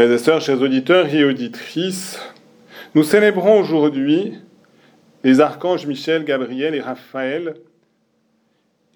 [0.00, 2.18] Frères et chers auditeurs et auditrices,
[2.94, 4.32] nous célébrons aujourd'hui
[5.22, 7.52] les archanges Michel, Gabriel et Raphaël,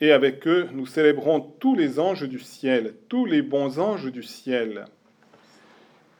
[0.01, 4.22] et avec eux, nous célébrons tous les anges du ciel, tous les bons anges du
[4.22, 4.87] ciel.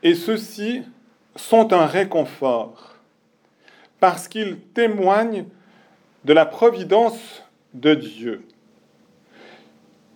[0.03, 0.83] Et ceux-ci
[1.35, 2.97] sont un réconfort,
[4.01, 5.47] parce qu'ils témoignent
[6.27, 7.43] de la providence
[7.73, 8.43] de Dieu.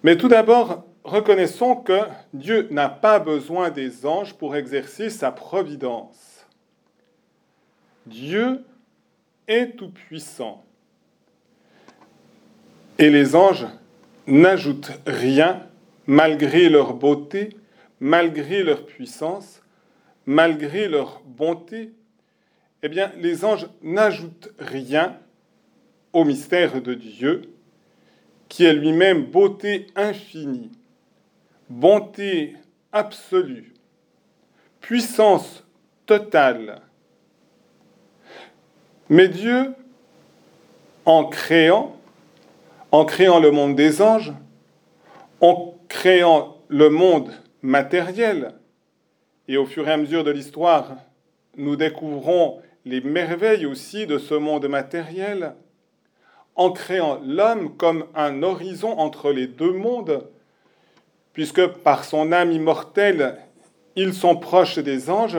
[0.03, 2.01] Mais tout d'abord, reconnaissons que
[2.33, 6.47] Dieu n'a pas besoin des anges pour exercer sa providence.
[8.07, 8.65] Dieu
[9.47, 10.65] est tout-puissant.
[12.99, 13.67] Et les anges
[14.27, 15.67] n'ajoutent rien
[16.07, 17.51] malgré leur beauté,
[18.01, 19.63] malgré leur puissance,
[20.27, 21.93] malgré leur bonté.
[22.83, 25.19] Eh bien, les anges n'ajoutent rien
[26.13, 27.43] au mystère de Dieu,
[28.49, 30.71] qui est lui-même beauté infinie
[31.69, 32.57] bonté
[32.93, 33.75] absolue,
[34.81, 35.65] puissance
[36.07, 36.83] totale.
[39.09, 39.75] Mais Dieu,
[41.05, 41.97] en créant,
[42.93, 44.33] en créant le monde des anges,
[45.41, 47.31] en créant le monde
[47.63, 48.55] matériel,
[49.47, 50.97] et au fur et à mesure de l'histoire,
[51.57, 55.55] nous découvrons les merveilles aussi de ce monde matériel,
[56.55, 60.29] en créant l'homme comme un horizon entre les deux mondes,
[61.39, 63.37] puisque par son âme immortelle,
[63.95, 65.39] ils sont proches des anges,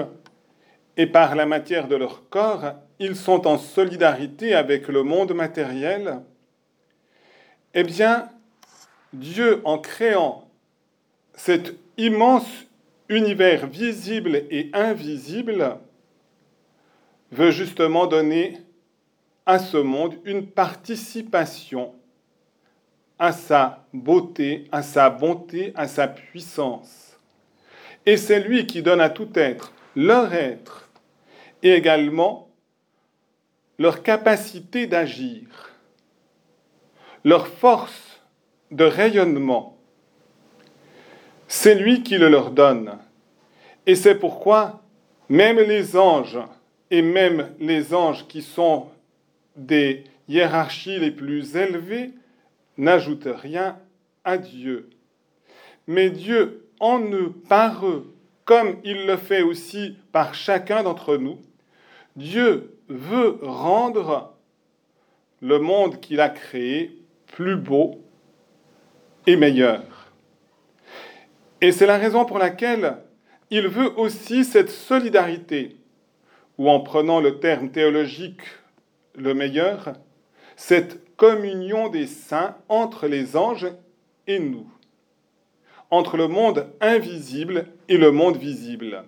[0.96, 6.22] et par la matière de leur corps, ils sont en solidarité avec le monde matériel,
[7.74, 8.30] eh bien,
[9.12, 10.48] Dieu, en créant
[11.34, 12.48] cet immense
[13.10, 15.80] univers visible et invisible,
[17.34, 18.58] veut justement donner
[19.46, 21.94] à ce monde une participation
[23.20, 27.18] à sa beauté, à sa bonté, à sa puissance.
[28.06, 30.90] Et c'est lui qui donne à tout être leur être
[31.62, 32.50] et également
[33.78, 35.76] leur capacité d'agir,
[37.24, 38.22] leur force
[38.72, 39.78] de rayonnement.
[41.48, 42.98] C'est lui qui le leur donne.
[43.86, 44.82] Et c'est pourquoi
[45.28, 46.40] même les anges,
[46.92, 48.88] et même les anges qui sont
[49.56, 52.12] des hiérarchies les plus élevées,
[52.80, 53.78] n'ajoute rien
[54.24, 54.90] à Dieu.
[55.86, 61.40] Mais Dieu, en eux, par eux, comme il le fait aussi par chacun d'entre nous,
[62.16, 64.36] Dieu veut rendre
[65.42, 66.98] le monde qu'il a créé
[67.28, 68.02] plus beau
[69.28, 69.84] et meilleur.
[71.62, 72.98] Et c'est la raison pour laquelle
[73.52, 75.76] il veut aussi cette solidarité,
[76.58, 78.42] ou en prenant le terme théologique
[79.16, 79.94] le meilleur,
[80.56, 83.68] cette communion des saints entre les anges
[84.26, 84.66] et nous,
[85.92, 89.04] entre le monde invisible et le monde visible.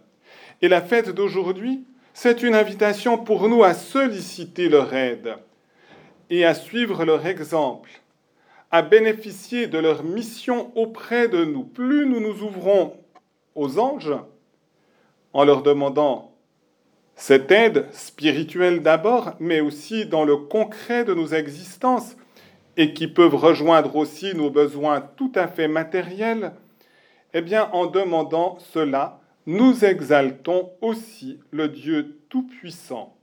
[0.62, 5.36] Et la fête d'aujourd'hui, c'est une invitation pour nous à solliciter leur aide
[6.30, 8.02] et à suivre leur exemple,
[8.72, 11.64] à bénéficier de leur mission auprès de nous.
[11.64, 12.98] Plus nous nous ouvrons
[13.56, 14.18] aux anges
[15.32, 16.31] en leur demandant
[17.22, 22.18] cette aide spirituelle d'abord, mais aussi dans le concret de nos existences,
[22.78, 26.54] et qui peuvent rejoindre aussi nos besoins tout à fait matériels,
[27.36, 33.16] eh bien, en demandant cela, nous exaltons aussi le Dieu Tout-Puissant.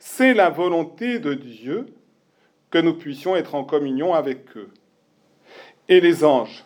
[0.00, 1.86] C'est la volonté de Dieu
[2.72, 4.70] que nous puissions être en communion avec eux.
[5.88, 6.64] Et les anges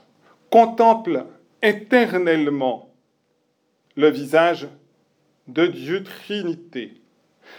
[0.49, 1.27] contemplent
[1.61, 2.89] éternellement
[3.95, 4.69] le visage
[5.53, 6.95] de Dieu Trinité.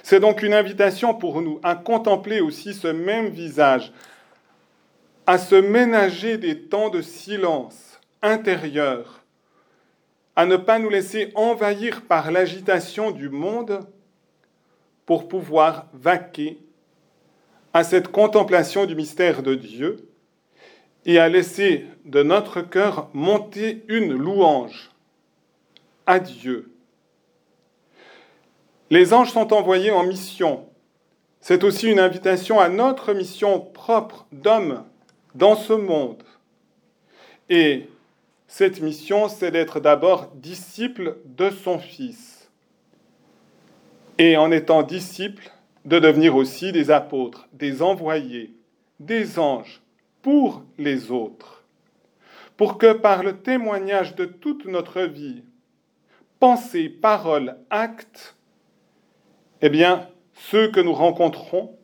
[0.02, 3.94] C'est donc une invitation pour nous à contempler aussi ce même visage,
[5.28, 9.24] à se ménager des temps de silence intérieur,
[10.36, 13.86] à ne pas nous laisser envahir par l'agitation du monde
[15.06, 16.58] pour pouvoir vaquer
[17.74, 20.10] à cette contemplation du mystère de Dieu
[21.06, 24.92] et à laisser de notre cœur monter une louange
[26.06, 26.73] à Dieu
[28.94, 30.68] les anges sont envoyés en mission.
[31.40, 34.84] C'est aussi une invitation à notre mission propre d'homme
[35.34, 36.22] dans ce monde.
[37.50, 37.90] Et
[38.46, 42.52] cette mission, c'est d'être d'abord disciple de son Fils.
[44.20, 45.52] Et en étant disciple,
[45.86, 48.54] de devenir aussi des apôtres, des envoyés,
[49.00, 49.82] des anges
[50.22, 51.64] pour les autres.
[52.58, 55.42] Pour que par le témoignage de toute notre vie,
[56.40, 58.36] pensée, parole, acte,
[59.66, 61.78] eh bien, ceux que nous rencontrons,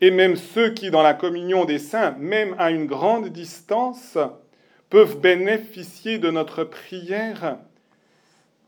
[0.00, 4.16] et même ceux qui, dans la communion des saints, même à une grande distance,
[4.88, 7.58] peuvent bénéficier de notre prière,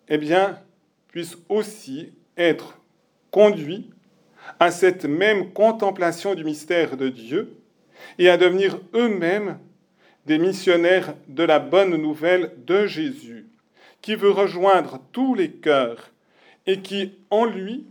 [0.09, 0.59] eh bien,
[1.07, 2.81] puissent aussi être
[3.31, 3.91] conduits
[4.59, 7.57] à cette même contemplation du mystère de Dieu
[8.19, 9.61] et à devenir eux-mêmes
[10.27, 13.47] des missionnaires de la bonne nouvelle de Jésus,
[14.03, 16.11] qui veut rejoindre tous les cœurs
[16.67, 17.87] et qui, en lui,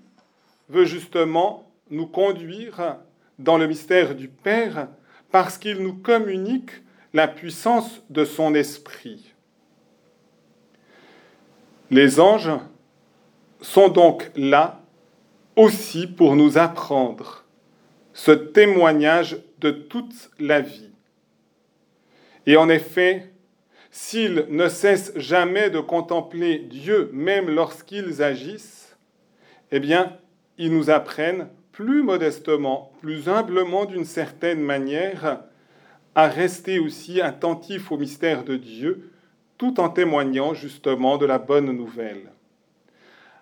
[0.74, 2.98] veut justement nous conduire
[3.38, 4.88] dans le mystère du Père
[5.32, 6.72] parce qu'il nous communique
[7.14, 9.34] la puissance de son esprit.
[11.92, 12.52] Les anges
[13.62, 14.82] sont donc là
[15.56, 17.46] aussi pour nous apprendre
[18.14, 20.90] ce témoignage de toute la vie.
[22.48, 23.32] Et en effet,
[23.92, 28.98] s'ils ne cessent jamais de contempler Dieu, même lorsqu'ils agissent,
[29.72, 30.18] eh bien,
[30.58, 35.40] ils nous apprennent plus modestement, plus humblement d'une certaine manière,
[36.16, 39.12] à rester aussi attentifs au mystère de Dieu,
[39.58, 42.32] tout en témoignant justement de la bonne nouvelle.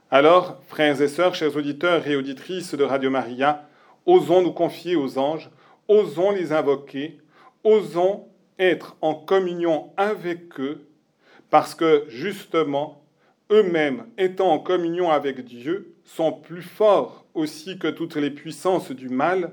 [0.09, 3.67] Alors, frères et sœurs, chers auditeurs et auditrices de Radio Maria,
[4.05, 5.49] osons nous confier aux anges,
[5.87, 7.19] osons les invoquer,
[7.63, 8.27] osons
[8.59, 10.85] être en communion avec eux,
[11.49, 13.00] parce que justement,
[13.51, 19.09] eux-mêmes, étant en communion avec Dieu, sont plus forts aussi que toutes les puissances du
[19.09, 19.51] mal,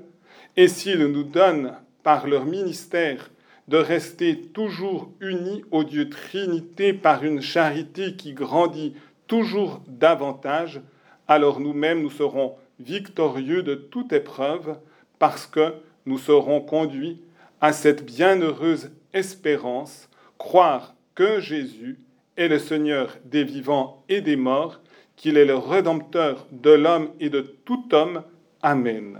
[0.57, 3.29] et s'ils nous donnent, par leur ministère,
[3.67, 8.95] de rester toujours unis au Dieu Trinité par une charité qui grandit
[9.27, 10.81] toujours davantage,
[11.27, 14.77] alors nous-mêmes nous serons victorieux de toute épreuve
[15.19, 15.73] parce que
[16.05, 17.21] nous serons conduits
[17.61, 21.99] à cette bienheureuse espérance, croire que Jésus
[22.39, 24.79] est le Seigneur des vivants et des morts,
[25.17, 28.23] qu'il est le Rédempteur de l'homme et de tout homme.
[28.61, 29.19] Amen.